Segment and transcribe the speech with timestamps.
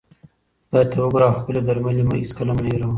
[0.69, 2.87] خدای ته وګوره او خپلې درملې هیڅکله مه هېروه.